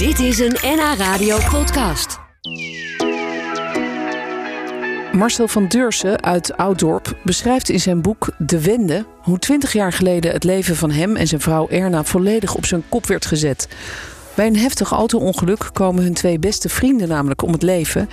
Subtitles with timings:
[0.00, 2.18] Dit is een NH Radio podcast.
[5.12, 10.32] Marcel van Deursen uit Ouddorp beschrijft in zijn boek De Wende hoe 20 jaar geleden
[10.32, 13.68] het leven van hem en zijn vrouw Erna volledig op zijn kop werd gezet.
[14.34, 18.08] Bij een heftig auto-ongeluk komen hun twee beste vrienden namelijk om het leven.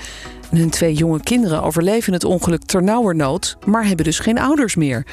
[0.51, 5.05] En hun twee jonge kinderen overleven het ongeluk ternauwernood, maar hebben dus geen ouders meer.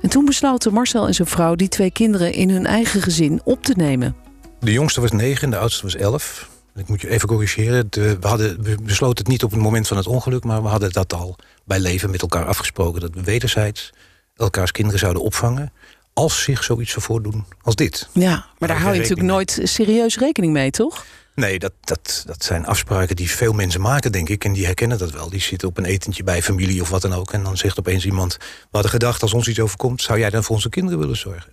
[0.00, 3.62] En toen besloten Marcel en zijn vrouw die twee kinderen in hun eigen gezin op
[3.62, 4.21] te nemen.
[4.62, 6.48] De jongste was negen, de oudste was elf.
[6.74, 7.86] Ik moet je even corrigeren.
[7.90, 10.44] De, we, hadden, we besloten het niet op het moment van het ongeluk...
[10.44, 13.00] maar we hadden dat al bij leven met elkaar afgesproken...
[13.00, 13.92] dat we wederzijds
[14.36, 15.72] elkaars kinderen zouden opvangen...
[16.12, 18.08] als zich zoiets zou voordoen als dit.
[18.12, 21.04] Ja, maar daar hou je natuurlijk nooit serieus rekening mee, toch?
[21.34, 24.44] Nee, dat, dat, dat zijn afspraken die veel mensen maken, denk ik.
[24.44, 25.30] En die herkennen dat wel.
[25.30, 27.32] Die zitten op een etentje bij familie of wat dan ook.
[27.32, 28.36] En dan zegt opeens iemand...
[28.38, 30.02] we hadden gedacht, als ons iets overkomt...
[30.02, 31.52] zou jij dan voor onze kinderen willen zorgen?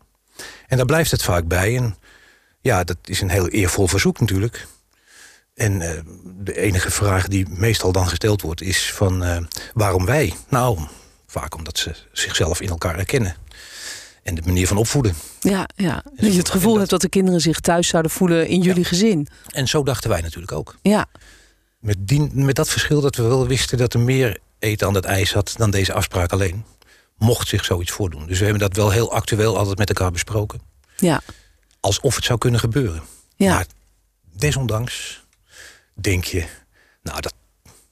[0.68, 1.76] En daar blijft het vaak bij.
[1.76, 1.96] En
[2.62, 4.68] ja, dat is een heel eervol verzoek natuurlijk.
[5.56, 5.90] En uh,
[6.24, 9.24] de enige vraag die meestal dan gesteld wordt is van...
[9.24, 9.38] Uh,
[9.74, 10.34] waarom wij?
[10.50, 10.80] Nou,
[11.28, 13.36] vaak omdat ze zichzelf in elkaar herkennen.
[14.24, 15.16] En de manier van opvoeden.
[15.40, 16.04] Ja, ja.
[16.16, 19.28] dat je het gevoel hebt dat de kinderen zich thuis zouden voelen in jullie gezin.
[19.50, 20.76] En zo dachten wij natuurlijk ook.
[20.82, 21.06] Ja.
[21.80, 25.06] Met, die, met dat verschil dat we wel wisten dat er meer eten aan het
[25.06, 25.54] ijs had...
[25.58, 26.66] dan deze afspraak alleen.
[27.18, 28.28] Mocht zich zoiets voordoen.
[28.28, 30.62] Dus we hebben dat wel heel actueel altijd met elkaar besproken.
[30.98, 31.22] Ja.
[31.80, 33.02] Alsof het zou kunnen gebeuren.
[33.36, 33.54] Ja.
[33.54, 33.66] Maar
[34.32, 35.24] desondanks
[35.94, 36.46] denk je...
[37.02, 37.34] nou, dat,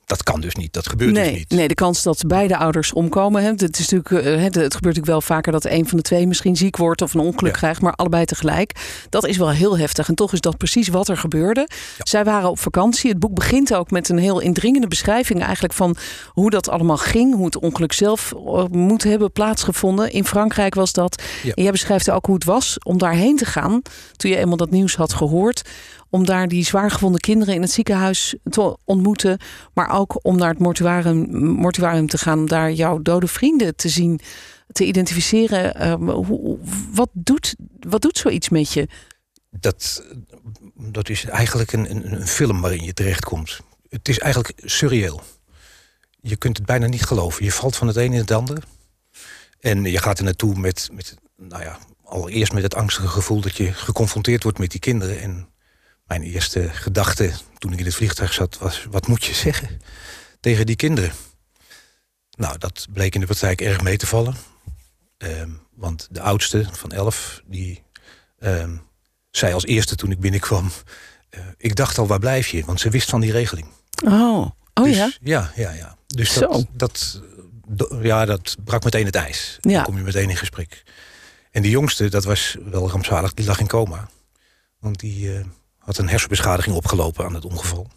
[0.07, 0.73] dat kan dus niet.
[0.73, 1.49] Dat gebeurt nee, dus niet.
[1.49, 3.41] Nee, de kans dat beide ouders omkomen.
[3.41, 6.27] Hè, het, is natuurlijk, uh, het, gebeurt natuurlijk wel vaker dat een van de twee
[6.27, 7.57] misschien ziek wordt of een ongeluk Ja.
[7.57, 8.71] krijgt, maar allebei tegelijk.
[9.09, 10.07] Dat is wel heel heftig.
[10.07, 11.69] En toch is dat precies wat er gebeurde.
[11.97, 13.09] Zij waren op vakantie.
[13.09, 15.95] Het boek begint ook met een heel indringende beschrijving eigenlijk van
[16.27, 17.35] hoe dat allemaal ging.
[17.35, 20.11] Hoe het ongeluk zelf uh, moet hebben plaatsgevonden.
[20.11, 21.23] In Frankrijk was dat.
[21.43, 21.53] Ja.
[21.53, 23.81] En jij beschrijft ook hoe het was om daarheen te gaan.
[24.15, 25.61] Toen je eenmaal dat nieuws had gehoord
[26.09, 29.39] om daar die zwaargewonde kinderen in het ziekenhuis te ontmoeten.
[29.73, 32.39] Maar ook om naar het mortuarium, mortuarium te gaan.
[32.39, 34.19] Om daar jouw dode vrienden te zien,
[34.71, 35.91] te identificeren.
[36.01, 36.57] Hoe,
[36.93, 38.87] wat, doet, wat doet zoiets met je?
[39.49, 40.03] Dat,
[40.75, 43.59] dat is eigenlijk een, een, een film waarin je terechtkomt.
[43.89, 45.21] Het is eigenlijk surreëel.
[46.21, 47.43] Je kunt het bijna niet geloven.
[47.43, 48.63] Je valt van het een in het ander.
[49.59, 53.57] En je gaat er naartoe met, met nou ja, allereerst met het angstige gevoel dat
[53.57, 55.21] je geconfronteerd wordt met die kinderen.
[55.21, 55.49] En
[56.07, 58.85] mijn eerste gedachte toen ik in het vliegtuig zat was...
[58.89, 59.81] wat moet je zeggen
[60.39, 61.11] tegen die kinderen?
[62.37, 64.35] Nou, dat bleek in de praktijk erg mee te vallen.
[65.17, 67.83] Um, want de oudste van elf, die
[68.39, 68.81] um,
[69.31, 70.71] zei als eerste toen ik binnenkwam...
[71.31, 72.65] Uh, ik dacht al, waar blijf je?
[72.65, 73.67] Want ze wist van die regeling.
[74.05, 75.11] Oh, oh dus, ja?
[75.21, 75.97] Ja, ja, ja.
[76.07, 76.47] Dus Zo.
[76.49, 77.21] dat, dat,
[78.01, 79.57] ja, dat brak meteen het ijs.
[79.61, 79.73] Ja.
[79.73, 80.83] Dan kom je meteen in gesprek.
[81.51, 84.09] En die jongste, dat was wel rampzalig, die lag in coma.
[84.79, 85.37] Want die...
[85.37, 85.45] Uh,
[85.87, 87.87] had een hersenbeschadiging opgelopen aan het ongeval.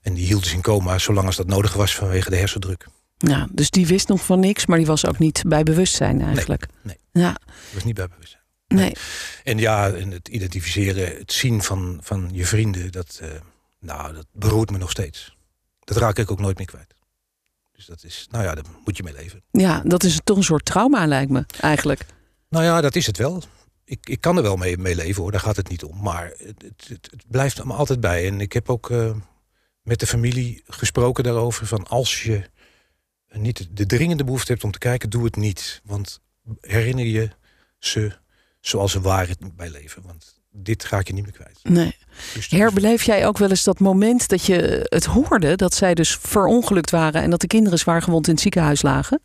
[0.00, 2.86] En die hield dus in coma zolang als dat nodig was vanwege de hersendruk.
[3.16, 6.66] Ja, dus die wist nog van niks, maar die was ook niet bij bewustzijn eigenlijk.
[6.82, 7.24] Nee, nee.
[7.24, 7.36] Ja.
[7.74, 8.42] was niet bij bewustzijn.
[8.66, 8.92] Nee.
[9.44, 13.28] En ja, en het identificeren, het zien van, van je vrienden, dat, uh,
[13.80, 15.36] nou, dat beroert me nog steeds.
[15.80, 16.94] Dat raak ik ook nooit meer kwijt.
[17.72, 19.42] Dus dat is, nou ja, daar moet je mee leven.
[19.50, 22.06] Ja, dat is toch een soort trauma lijkt me eigenlijk.
[22.48, 23.42] Nou ja, dat is het wel
[23.84, 26.02] ik, ik kan er wel mee, mee leven hoor, daar gaat het niet om.
[26.02, 28.26] Maar het, het, het blijft me altijd bij.
[28.26, 29.16] En ik heb ook uh,
[29.82, 31.66] met de familie gesproken daarover.
[31.66, 32.50] Van als je
[33.32, 35.80] niet de dringende behoefte hebt om te kijken, doe het niet.
[35.84, 36.20] Want
[36.60, 37.30] herinner je
[37.78, 38.12] ze
[38.60, 40.02] zoals ze waren bij leven.
[40.06, 41.60] Want dit ga ik je niet meer kwijt.
[41.62, 41.96] Nee.
[42.34, 45.56] Dus Herbeleef jij ook wel eens dat moment dat je het hoorde...
[45.56, 47.22] dat zij dus verongelukt waren...
[47.22, 49.22] en dat de kinderen zwaar gewond in het ziekenhuis lagen?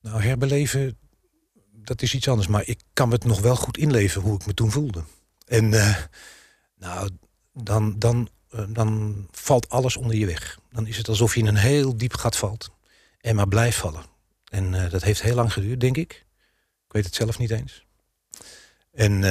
[0.00, 0.98] Nou, herbeleven,
[1.84, 2.48] dat is iets anders.
[2.48, 5.04] Maar ik kan het nog wel goed inleven hoe ik me toen voelde.
[5.46, 5.96] En uh,
[6.76, 7.10] nou,
[7.52, 10.58] dan, dan, uh, dan valt alles onder je weg.
[10.70, 12.70] Dan is het alsof je in een heel diep gat valt.
[13.20, 14.04] En maar blijft vallen.
[14.44, 16.26] En uh, dat heeft heel lang geduurd, denk ik.
[16.86, 17.86] Ik weet het zelf niet eens.
[18.92, 19.24] En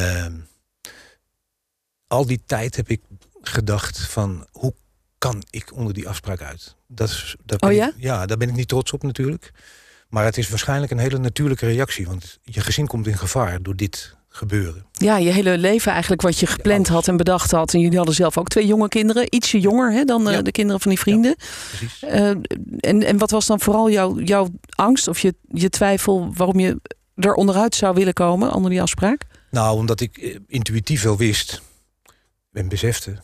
[2.08, 3.02] al die tijd heb ik
[3.42, 4.48] gedacht van...
[4.52, 4.74] hoe
[5.18, 6.76] kan ik onder die afspraak uit?
[6.88, 7.88] Dat is, daar ben oh ja?
[7.88, 9.52] Ik, ja, daar ben ik niet trots op natuurlijk.
[10.10, 12.08] Maar het is waarschijnlijk een hele natuurlijke reactie.
[12.08, 14.86] Want je gezin komt in gevaar door dit gebeuren.
[14.92, 17.74] Ja, je hele leven eigenlijk wat je gepland ja, had en bedacht had.
[17.74, 19.36] En jullie hadden zelf ook twee jonge kinderen.
[19.36, 20.42] Ietsje jonger hè, dan ja.
[20.42, 21.36] de kinderen van die vrienden.
[22.00, 22.30] Ja, uh,
[22.80, 26.34] en, en wat was dan vooral jouw, jouw angst of je, je twijfel...
[26.34, 26.82] waarom je
[27.16, 29.26] er onderuit zou willen komen onder die afspraak?
[29.52, 31.62] Nou, omdat ik uh, intuïtief wel wist
[32.52, 33.22] en besefte...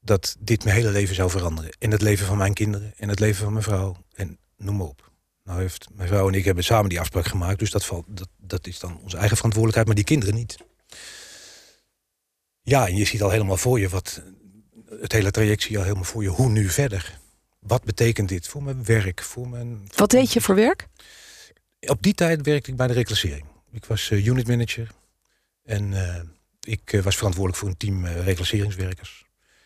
[0.00, 1.70] dat dit mijn hele leven zou veranderen.
[1.78, 3.96] En het leven van mijn kinderen en het leven van mijn vrouw.
[4.14, 5.07] En noem maar op.
[5.48, 7.58] Nou heeft mijn vrouw en ik hebben samen die afspraak gemaakt.
[7.58, 10.56] Dus dat, valt, dat, dat is dan onze eigen verantwoordelijkheid, maar die kinderen niet.
[12.62, 14.22] Ja, en je ziet al helemaal voor je wat.
[15.00, 16.28] Het hele traject zie je al helemaal voor je.
[16.28, 17.18] Hoe nu verder?
[17.58, 19.22] Wat betekent dit voor mijn werk?
[19.22, 20.86] Voor mijn, Wat deed je voor werk?
[21.80, 23.44] Op die tijd werkte ik bij de reclassering.
[23.72, 24.90] Ik was uh, unit manager.
[25.64, 26.16] En uh,
[26.60, 29.24] ik uh, was verantwoordelijk voor een team reclasseringswerkers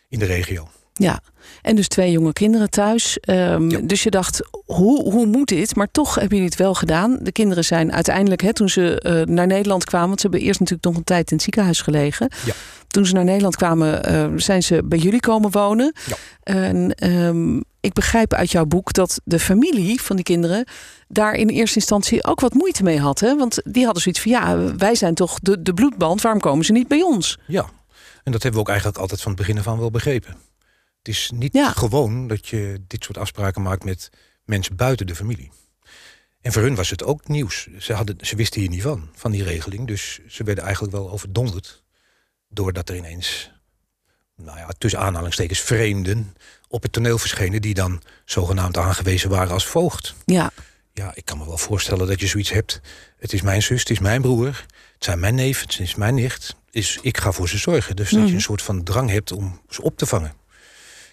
[0.09, 0.71] in de regio.
[0.93, 1.21] Ja,
[1.63, 3.19] en dus twee jonge kinderen thuis.
[3.29, 3.79] Um, ja.
[3.83, 5.77] Dus je dacht, hoe, hoe moet dit?
[5.77, 7.19] Maar toch hebben jullie het wel gedaan.
[7.23, 10.09] De kinderen zijn uiteindelijk, hè, toen ze uh, naar Nederland kwamen...
[10.09, 12.31] want ze hebben eerst natuurlijk nog een tijd in het ziekenhuis gelegen.
[12.45, 12.53] Ja.
[12.89, 15.95] Toen ze naar Nederland kwamen, uh, zijn ze bij jullie komen wonen.
[16.07, 16.17] Ja.
[16.43, 20.67] En um, ik begrijp uit jouw boek dat de familie van die kinderen...
[21.09, 23.21] daar in eerste instantie ook wat moeite mee had.
[23.21, 23.37] Hè?
[23.37, 26.21] Want die hadden zoiets van, ja, wij zijn toch de, de bloedband.
[26.21, 27.39] Waarom komen ze niet bij ons?
[27.47, 27.71] Ja,
[28.25, 30.37] en dat hebben we ook eigenlijk altijd van het begin af aan wel begrepen.
[31.03, 31.71] Het is niet ja.
[31.73, 34.11] gewoon dat je dit soort afspraken maakt met
[34.45, 35.51] mensen buiten de familie.
[36.41, 37.69] En voor hun was het ook nieuws.
[37.79, 39.87] Ze, hadden, ze wisten hier niet van, van die regeling.
[39.87, 41.83] Dus ze werden eigenlijk wel overdonderd.
[42.49, 43.51] Doordat er ineens,
[44.37, 46.35] nou ja, tussen aanhalingstekens vreemden...
[46.69, 50.15] op het toneel verschenen die dan zogenaamd aangewezen waren als voogd.
[50.25, 50.51] Ja.
[50.93, 52.81] Ja, ik kan me wel voorstellen dat je zoiets hebt.
[53.19, 54.47] Het is mijn zus, het is mijn broer,
[54.95, 56.57] het zijn mijn neef, het is mijn nicht.
[56.71, 57.97] Is, ik ga voor ze zorgen.
[57.97, 58.29] Dus dat Mhm.
[58.29, 60.33] je een soort van drang hebt om ze op te vangen.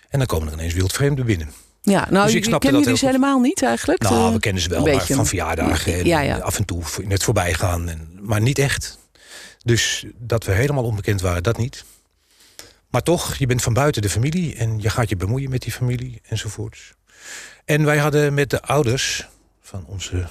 [0.09, 1.51] En dan komen er ineens wildvreemden binnen.
[1.81, 4.01] Ja, nou, Dus ik snapte kennen dat jullie ze helemaal niet eigenlijk?
[4.01, 6.37] Nou, Eh, we kennen ze wel, maar van verjaardagen en Ja, ja.
[6.37, 7.89] af en toe in het voorbijgaan.
[7.89, 8.97] En, maar niet echt.
[9.63, 11.85] Dus dat we helemaal onbekend waren, dat niet.
[12.89, 15.71] Maar toch, je bent van buiten de familie en je gaat je bemoeien met die
[15.71, 16.93] familie enzovoorts.
[17.65, 19.27] En wij hadden met de ouders
[19.61, 20.27] van onze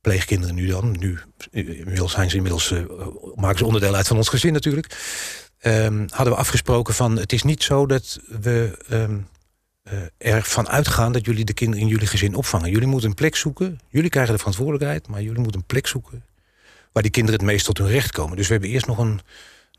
[0.00, 1.18] pleegkinderen nu dan, nu
[1.50, 2.78] inmiddels zijn ze inmiddels, eh,
[3.34, 4.96] maken ze onderdeel uit van ons gezin natuurlijk.
[5.62, 9.18] Ehm, hadden we afgesproken van het is niet zo dat we ehm,
[9.82, 12.70] eh, ervan uitgaan dat jullie de kinderen in jullie gezin opvangen.
[12.70, 13.80] Jullie moeten een plek zoeken.
[13.88, 16.24] Jullie krijgen de verantwoordelijkheid, maar jullie moeten een plek zoeken
[16.92, 18.36] waar die kinderen het meest tot hun recht komen.
[18.36, 19.20] Dus we hebben eerst nog een,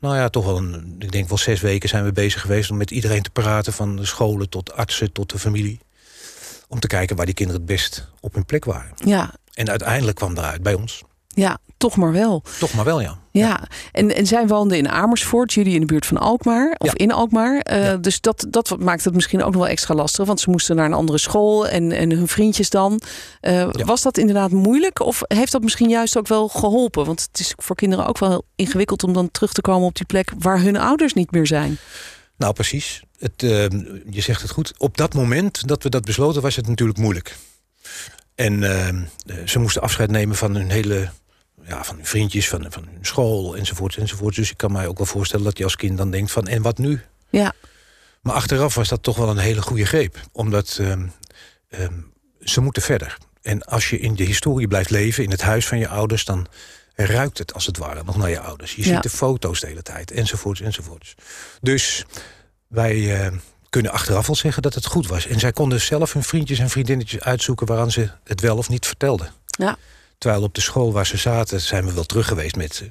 [0.00, 2.76] nou ja, toch wel een, ik denk wel zes weken zijn we bezig geweest om
[2.76, 5.80] met iedereen te praten, van de scholen tot artsen tot de familie,
[6.68, 8.92] om te kijken waar die kinderen het best op hun plek waren.
[8.94, 11.02] Ja, En uiteindelijk kwam daaruit bij ons.
[11.34, 12.42] Ja, toch maar wel.
[12.58, 13.18] Toch maar wel, ja.
[13.30, 13.60] Ja,
[13.92, 16.92] En, en zij woonden in Amersfoort, jullie in de buurt van Alkmaar, of Ja.
[16.96, 17.58] in Alkmaar.
[17.58, 17.96] Eh, Ja.
[17.96, 20.84] Dus dat, dat maakt het misschien ook nog wel extra lastig, want ze moesten naar
[20.86, 23.00] een andere school en, en hun vriendjes dan.
[23.40, 23.68] Eh.
[23.72, 27.04] Was dat inderdaad moeilijk of heeft dat misschien juist ook wel geholpen?
[27.04, 29.94] Want het is voor kinderen ook wel heel ingewikkeld om dan terug te komen op
[29.94, 31.78] die plek waar hun ouders niet meer zijn.
[32.36, 33.02] Nou, precies.
[33.18, 33.50] Het, eh,
[34.10, 34.72] je zegt het goed.
[34.78, 37.36] Op dat moment dat we dat besloten, was het natuurlijk moeilijk.
[38.34, 38.96] En eh, eh,
[39.44, 41.08] ze moesten afscheid nemen van hun hele.
[41.68, 44.34] Ja, van hun vriendjes, van, van hun school enzovoort, enzovoort.
[44.34, 46.46] Dus ik kan mij ook wel voorstellen dat je als kind dan denkt van...
[46.46, 47.00] en wat nu?
[47.30, 47.52] Ja,
[48.20, 50.20] Maar achteraf was dat toch wel een hele goede greep.
[50.32, 51.06] Omdat ehm,
[51.68, 51.92] ehm,
[52.40, 53.16] ze moeten verder.
[53.42, 56.24] En als je in de historie blijft leven, in het huis van je ouders...
[56.24, 56.46] dan
[56.94, 58.74] ruikt het als het ware nog naar je ouders.
[58.74, 58.94] Je Ja.
[58.94, 61.14] ziet de foto's de hele tijd, enzovoorts, enzovoorts.
[61.60, 62.04] Dus
[62.68, 63.32] wij eh,
[63.70, 65.26] kunnen achteraf wel zeggen dat het goed was.
[65.26, 67.66] En zij konden zelf hun vriendjes en vriendinnetjes uitzoeken...
[67.66, 69.28] waaraan ze het wel of niet vertelden.
[69.46, 69.76] ja,
[70.18, 72.88] Terwijl op de school waar ze zaten, zijn we wel terug geweest met ze.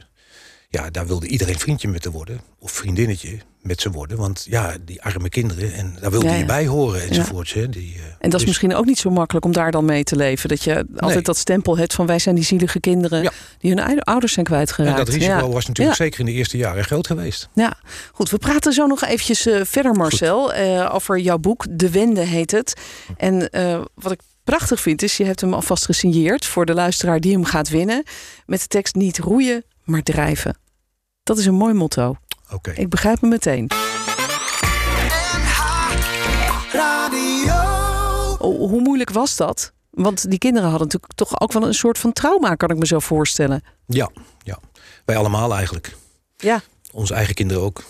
[0.70, 2.42] Ja, daar wilde iedereen vriendje met ze worden.
[2.60, 4.18] Of vriendinnetje met ze worden.
[4.18, 5.74] Want ja, die arme kinderen.
[5.74, 7.54] En daar wilde Ja, je bij horen enzovoorts.
[7.54, 9.86] Hè, die, eh, en dat is dus- misschien ook niet zo makkelijk om daar dan
[9.86, 10.50] mee te leven.
[10.50, 14.02] Dat je altijd dat stempel hebt van wij zijn die zielige kinderen die hun oude-
[14.02, 14.98] ouders zijn En kwijtgeraakt.
[14.98, 17.50] dat risico was natuurlijk zeker in de eerste jaren groot geweest.
[17.54, 17.74] Ja,
[18.14, 18.30] goed.
[18.30, 21.66] We praten zo nog eventjes eh, verder, Marcel, eh, over jouw boek.
[21.70, 22.74] De Wende heet het.
[23.18, 23.50] En
[23.96, 27.46] wat ik prachtig vind is, je hebt hem alvast gesigneerd voor de luisteraar die hem
[27.46, 28.04] gaat winnen.
[28.46, 30.58] Met de tekst niet roeien, maar drijven.
[31.24, 32.16] Dat is een mooi motto.
[32.52, 32.72] Oké.
[32.72, 33.68] Ik begrijp hem meteen.
[38.40, 39.74] O- Hoe moeilijk was dat?
[39.90, 42.86] Want die kinderen hadden natuurlijk toch ook wel een soort van trauma, kan ik me
[42.86, 43.64] zo voorstellen.
[43.86, 44.10] Ja,
[44.44, 44.60] ja.
[45.06, 45.96] Wij allemaal eigenlijk.
[46.38, 47.84] Ja, Onze eigen kinderen ook.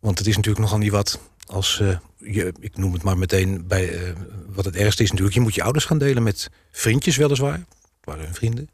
[0.00, 1.20] Want het is natuurlijk nogal niet wat
[1.50, 4.12] als eh, je, ik noem het maar meteen bij eh,
[4.46, 5.36] wat het ergste is natuurlijk.
[5.36, 7.58] Je moet je ouders gaan delen met vriendjes weliswaar.
[7.58, 8.70] Het waren hun vrienden.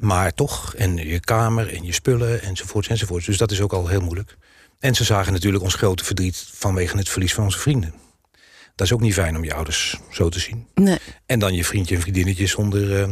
[0.00, 3.26] Maar toch, en je kamer en je spullen enzovoorts enzovoorts.
[3.26, 4.36] Dus dat is ook al heel moeilijk.
[4.78, 7.94] En ze zagen natuurlijk ons grote verdriet vanwege het verlies van onze vrienden.
[8.74, 10.66] Dat is ook niet fijn om je ouders zo te zien.
[10.74, 10.98] nee.
[11.26, 13.08] En dan je vriendje en vriendinnetje zonder, eh,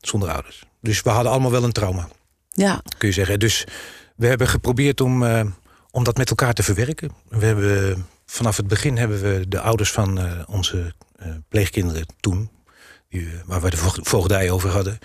[0.00, 0.64] zonder ouders.
[0.80, 2.08] Dus we hadden allemaal wel een trauma,
[2.52, 3.38] Ja, kun je zeggen.
[3.38, 3.66] Dus
[4.16, 5.24] we hebben geprobeerd om,
[5.90, 7.10] om dat met elkaar te verwerken.
[7.28, 12.50] We hebben, vanaf het begin hebben we de ouders van eh, onze eh, pleegkinderen toen...
[13.08, 14.98] Die, eh, waar we de voog- voogdij over hadden...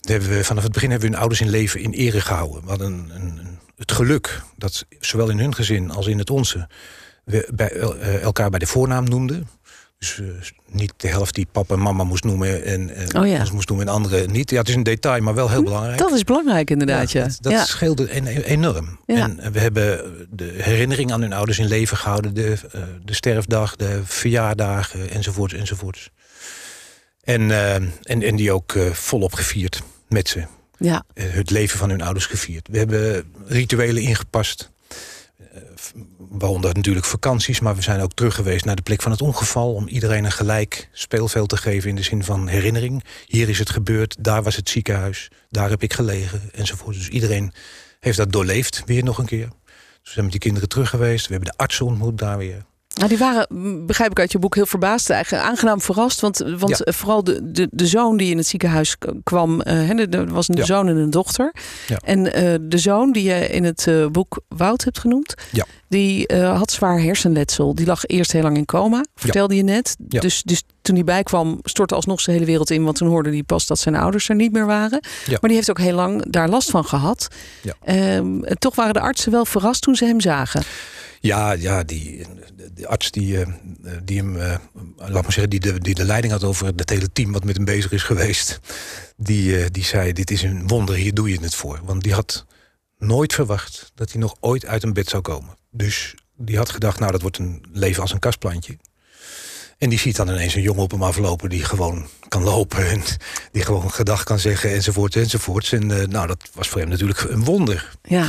[0.00, 2.62] hebben we, vanaf het begin hebben we hun ouders in leven in ere gehouden.
[2.62, 6.68] We hadden een, een, het geluk dat zowel in hun gezin als in het onze...
[7.24, 9.48] we bij, el- elkaar bij de voornaam noemden.
[9.98, 10.26] Dus eh,
[10.70, 13.40] niet de helft die papa en mama moest noemen en, en Oh ja.
[13.40, 14.50] ons moest noemen en andere niet.
[14.50, 15.98] Ja, het is een detail, maar wel heel belangrijk.
[15.98, 17.22] Dat is belangrijk inderdaad, ja.
[17.22, 17.64] Dat, dat ja.
[17.64, 18.98] scheelde en- enorm.
[19.06, 22.34] En we hebben de herinnering aan hun ouders in leven gehouden.
[22.34, 26.10] De, eh, de sterfdag, de verjaardagen enzovoorts enzovoorts.
[27.22, 30.44] En, eh, en, en die ook volop gevierd met ze.
[30.78, 31.04] ja.
[31.14, 32.68] Het leven van hun ouders gevierd.
[32.70, 34.70] We hebben rituelen ingepast.
[35.56, 35.62] Eh,
[36.18, 39.74] Waaronder natuurlijk vakanties, maar we zijn ook terug geweest naar de plek van het ongeval.
[39.74, 43.04] Om iedereen een gelijk speelveld te geven in de zin van herinnering.
[43.26, 46.96] Hier is het gebeurd, daar was het ziekenhuis, daar heb ik gelegen enzovoort.
[46.96, 47.52] Dus iedereen
[48.00, 49.48] heeft dat doorleefd weer nog een keer.
[49.48, 49.54] Dus
[50.02, 51.26] we zijn met die kinderen terug geweest.
[51.26, 52.64] We hebben de artsen ontmoet daar weer.
[52.96, 53.46] Nou, die waren,
[53.86, 55.10] begrijp ik uit je boek, heel verbaasd.
[55.10, 56.20] Eigenlijk aangenaam verrast.
[56.20, 56.84] Want, want Ja.
[56.84, 59.60] eh, vooral de, de, de zoon die in het ziekenhuis kwam.
[59.64, 60.64] hè, er- was een Ja.
[60.64, 61.54] zoon en een dochter.
[61.86, 61.96] Ja.
[62.04, 65.34] En eh, de zoon die je in het boek Wout hebt genoemd.
[65.52, 65.64] Ja.
[65.88, 67.74] Die had zwaar hersenletsel.
[67.74, 69.96] Die lag eerst heel lang in coma, vertelde je net.
[69.98, 72.84] Dus, dus toen hij bijkwam, stortte alsnog zijn hele wereld in.
[72.84, 75.00] Want toen hoorde hij pas dat zijn ouders er niet meer waren.
[75.30, 77.28] Maar die heeft ook heel lang daar last van gehad.
[77.84, 80.62] Ehm, en toch waren de artsen wel verrast toen ze hem zagen.
[81.20, 82.26] Ja, ja die,
[82.74, 83.46] de, arts die, eh,
[84.04, 84.58] die hem, eh,
[84.96, 87.56] laat maar zeggen, die de, die de leiding had over het hele team wat met
[87.56, 88.60] hem bezig is geweest,
[89.16, 91.80] die, eh, die zei: Dit is een wonder, hier doe je het voor.
[91.84, 92.46] Want die had
[92.98, 95.56] nooit verwacht dat hij nog ooit uit een bed zou komen.
[95.70, 98.78] Dus die had gedacht: Nou, dat wordt een leven als een kastplantje.
[99.78, 103.02] En die ziet dan ineens een jongen op hem aflopen die gewoon kan lopen en
[103.52, 105.72] die gewoon gedag kan zeggen enzovoort enzovoorts.
[105.72, 107.90] En nou, dat was voor hem natuurlijk een wonder.
[108.02, 108.28] Ja,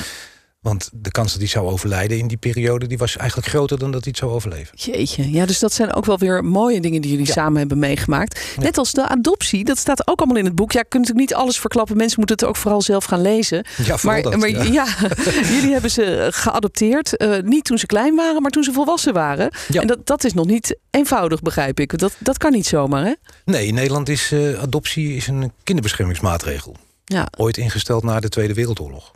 [0.59, 2.87] Want de kans dat hij zou overlijden in die periode...
[2.87, 4.77] die was eigenlijk groter dan dat hij het zou overleven.
[4.77, 7.33] Jeetje, ja, dus dat zijn ook wel weer mooie dingen die jullie Ja.
[7.33, 8.41] samen hebben meegemaakt.
[8.59, 10.71] Net als de adoptie, dat staat ook allemaal in het boek.
[10.71, 11.97] Ja, je kunt natuurlijk niet alles verklappen.
[11.97, 13.65] Mensen moeten het ook vooral zelf gaan lezen.
[13.83, 14.63] Ja, Maar, dat, maar ja.
[14.63, 14.85] ja.
[15.55, 17.17] jullie hebben ze geadopteerd.
[17.17, 19.51] eh, niet toen ze klein waren, maar toen ze volwassen waren.
[19.67, 19.81] Ja.
[19.81, 21.97] En dat, dat is nog niet eenvoudig, begrijp ik.
[21.97, 23.13] Dat, dat kan niet zomaar, hè?
[23.45, 26.75] Nee, in Nederland is eh, adoptie is een kinderbeschermingsmaatregel.
[27.05, 29.11] Ja, Ooit ingesteld na de Tweede Wereldoorlog.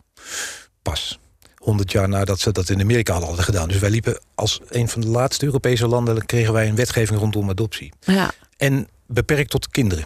[0.82, 1.18] Pas.
[1.62, 3.68] 100 jaar nadat ze dat in Amerika hadden gedaan.
[3.68, 6.26] Dus wij liepen als een van de laatste Europese landen...
[6.26, 7.92] kregen wij een wetgeving rondom adoptie.
[8.00, 10.04] ja, En beperkt tot kinderen.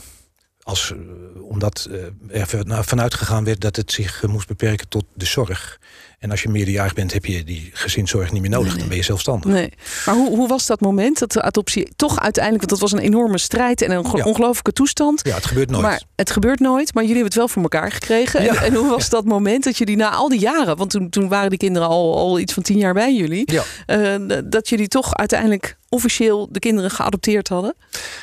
[0.62, 0.98] Als, eh,
[1.42, 5.24] omdat eh, er van- vanuit gegaan werd dat het zich eh, moest beperken tot de
[5.24, 5.80] zorg.
[6.18, 8.68] En als je meerderjarig bent, heb je die gezinszorg niet meer nodig.
[8.70, 8.78] Nee.
[8.78, 9.52] Dan ben je zelfstandig.
[9.52, 9.72] nee.
[10.06, 12.64] Maar hoe, hoe was dat moment dat de adoptie toch uiteindelijk...
[12.70, 14.24] want dat was een enorme strijd en een Ja.
[14.24, 15.20] ongelooflijke toestand...
[15.22, 15.82] Ja, het gebeurt nooit.
[15.82, 18.42] Maar het gebeurt nooit, maar jullie hebben het wel voor elkaar gekregen.
[18.42, 18.54] Ja.
[18.54, 21.28] En, en hoe was dat moment dat jullie na al die jaren, want toen, toen
[21.28, 23.62] waren die kinderen al, al iets van tien jaar bij jullie, Ja.
[23.86, 27.74] eh, dat jullie toch uiteindelijk officieel de kinderen geadopteerd hadden?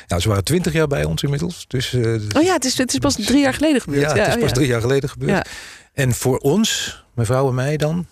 [0.08, 1.64] Nou, ze waren twintig jaar bij ons inmiddels.
[1.68, 2.02] Dus, eh,
[2.36, 4.00] Oh ja, het is, het is pas drie jaar geleden gebeurd.
[4.02, 4.54] ja, het is oh pas ja.
[4.54, 5.30] drie jaar geleden gebeurd.
[5.30, 5.44] Ja.
[5.92, 8.06] En voor ons, mevrouw en mij dan,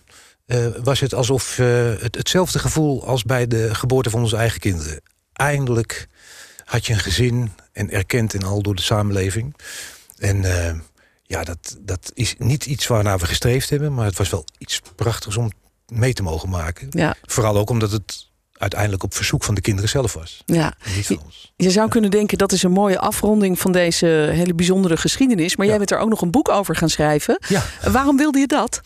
[0.46, 1.66] eh, was het alsof eh,
[1.98, 5.00] het, hetzelfde gevoel als bij de geboorte van onze eigen kinderen.
[5.32, 6.08] Eindelijk
[6.64, 9.56] had je een gezin en erkend en al door de samenleving.
[10.18, 10.74] En eh,
[11.22, 14.82] ja, dat, dat is niet iets waarnaar we gestreefd hebben, maar het was wel iets
[14.96, 15.50] prachtigs om
[15.86, 16.86] mee te mogen maken.
[16.90, 18.30] Ja, Vooral ook omdat het
[18.62, 20.42] uiteindelijk op verzoek van de kinderen zelf was.
[20.46, 20.74] ja.
[20.84, 21.52] en Niet van ons.
[21.56, 25.56] Je zou kunnen denken dat is een mooie afronding van deze hele bijzondere geschiedenis.
[25.56, 25.70] Maar Ja.
[25.70, 27.38] jij bent er ook nog een boek over gaan schrijven.
[27.48, 27.62] Ja.
[27.90, 28.80] Waarom wilde je dat?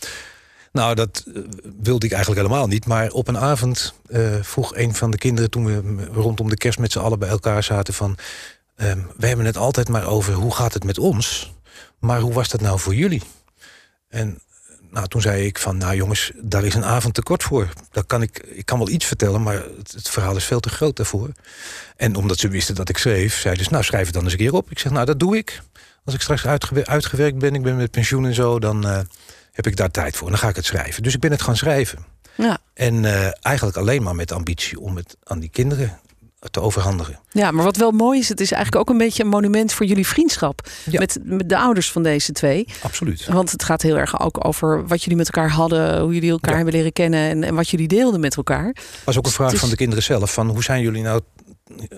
[0.72, 1.42] Nou, dat eh,
[1.80, 2.86] wilde ik eigenlijk helemaal niet.
[2.86, 5.50] Maar op een avond eh, vroeg een van de kinderen...
[5.50, 7.94] toen we rondom de kerst met z'n allen bij elkaar zaten...
[7.94, 8.16] van,
[8.76, 11.52] ehm, we hebben het altijd maar over hoe gaat het met ons...
[11.98, 13.22] maar hoe was dat nou voor jullie?
[14.08, 14.38] En
[14.96, 17.68] nou, toen zei ik van, nou jongens, daar is een avond te kort voor.
[17.90, 20.68] Daar kan ik, ik kan wel iets vertellen, maar het, het verhaal is veel te
[20.68, 21.30] groot daarvoor.
[21.96, 24.38] En omdat ze wisten dat ik schreef, zeiden ze, nou schrijf het dan eens een
[24.38, 24.70] keer op.
[24.70, 25.62] Ik zeg, nou dat doe ik.
[26.04, 28.58] Als ik straks uitgewer- uitgewerkt ben, ik ben met pensioen en zo...
[28.58, 29.00] dan eh,
[29.52, 30.28] heb ik daar tijd voor.
[30.28, 31.02] Dan ga ik het schrijven.
[31.02, 31.98] Dus ik ben het gaan schrijven.
[32.34, 32.58] Ja.
[32.74, 36.00] En eh, eigenlijk alleen maar met ambitie om het aan die kinderen
[36.50, 37.18] te overhandigen.
[37.30, 39.86] Ja, maar wat wel mooi is, het is eigenlijk ook een beetje een monument voor
[39.86, 40.68] jullie vriendschap.
[40.90, 40.98] Ja.
[40.98, 42.66] Met, met de ouders van deze twee.
[42.82, 43.26] Absoluut.
[43.26, 46.50] Want het gaat heel erg ook over wat jullie met elkaar hadden, hoe jullie elkaar
[46.50, 46.56] Ja.
[46.56, 48.76] hebben leren kennen en, en wat jullie deelden met elkaar.
[49.04, 50.32] was ook een vraag Het is- van de kinderen zelf.
[50.32, 51.20] Van hoe zijn jullie nou...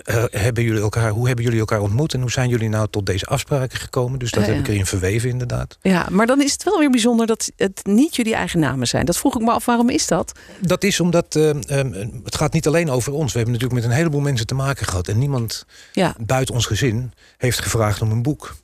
[0.03, 3.07] eh, hebben jullie elkaar, hoe hebben jullie elkaar ontmoet en hoe zijn jullie nou tot
[3.07, 4.19] deze afspraken gekomen?
[4.19, 5.79] Dus dat Ja, heb ik erin verweven inderdaad.
[5.83, 9.05] Ja, maar dan is het wel weer bijzonder dat het niet jullie eigen namen zijn.
[9.05, 10.33] Dat vroeg ik me af, waarom is dat?
[10.61, 13.33] Dat is omdat eh, ehm, het gaat niet alleen over ons.
[13.33, 15.09] We hebben natuurlijk met een heleboel mensen te maken gehad.
[15.09, 18.57] En niemand Ja, buiten ons gezin heeft gevraagd om een boek.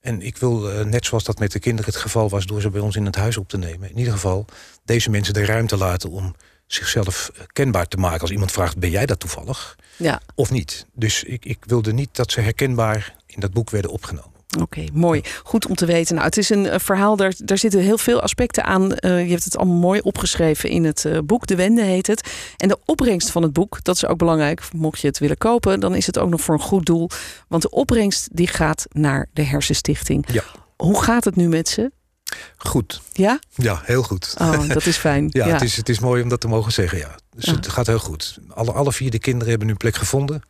[0.00, 2.46] En ik wil, eh, net zoals dat met de kinderen het geval was...
[2.46, 3.90] door ze bij ons in het huis op te nemen...
[3.90, 4.44] in ieder geval
[4.84, 6.34] deze mensen de ruimte laten om
[6.72, 8.20] zichzelf eh, kenbaar te maken.
[8.20, 9.76] Als iemand vraagt, ben jij dat toevallig?
[9.96, 10.20] ja.
[10.34, 10.86] Of niet?
[10.92, 14.38] Dus ik, ik wilde niet dat ze herkenbaar in dat boek werden opgenomen.
[14.58, 15.22] Oké, mooi.
[15.42, 16.14] Goed om te weten.
[16.14, 18.82] Nou, het is een eh, verhaal, daar, daar zitten heel veel aspecten aan.
[18.82, 21.46] Uh, je hebt het allemaal mooi opgeschreven in het uh, boek.
[21.46, 22.32] De Wende heet het.
[22.56, 24.62] En de opbrengst van het boek, dat is ook belangrijk.
[24.72, 27.08] Mocht je het willen kopen, dan is het ook nog voor een goed doel.
[27.48, 30.26] Want de opbrengst die gaat naar de Hersenstichting.
[30.32, 30.42] Ja.
[30.76, 31.90] Hoe gaat het nu met ze?
[32.56, 33.00] Goed.
[33.12, 33.38] Ja?
[33.54, 34.34] Ja, heel goed.
[34.38, 35.28] Oh, dat is fijn.
[35.32, 37.18] ja, ja, Het, is, het is mooi om dat te mogen zeggen, ja.
[37.36, 38.38] Dus het gaat heel goed.
[38.48, 40.42] Alle, alle vier de kinderen hebben nu plek gevonden.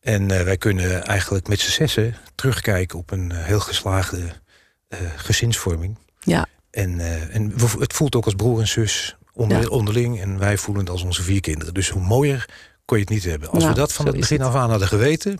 [0.00, 4.98] En uh, wij kunnen eigenlijk met z'n zessen terugkijken op een uh, heel geslaagde uh,
[5.16, 5.98] gezinsvorming.
[6.20, 6.46] Ja.
[6.70, 7.00] En,
[7.30, 9.68] en het voelt ook als broer en zus onder, ja.
[9.68, 10.20] onderling.
[10.20, 11.74] En wij voelen het als onze vier kinderen.
[11.74, 12.48] Dus hoe mooier
[12.84, 13.50] kon je het niet hebben.
[13.50, 15.38] Als Nou, we dat van het begin af aan hadden geweten...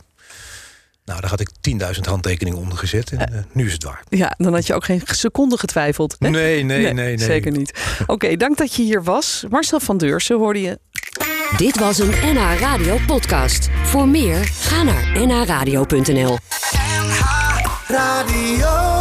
[1.07, 1.51] Nou, daar had ik
[1.95, 3.11] 10.000 handtekeningen onder gezet.
[3.11, 4.03] En nu is het waar.
[4.09, 6.17] Ja, dan had je ook geen seconde getwijfeld.
[6.19, 6.29] Hè?
[6.29, 7.73] Nee, nee, nee, nee, Zeker niet.
[8.01, 9.45] Oké, okay, dank dat je hier was.
[9.51, 10.79] Marcel van Deursen hoorde je.
[11.57, 13.69] Dit was een NH Radio podcast.
[13.85, 16.39] Voor meer, ga naar nhradio.nl
[16.85, 17.21] NH
[17.87, 18.96] Radio